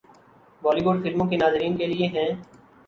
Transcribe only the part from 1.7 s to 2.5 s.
کے لئے ہیں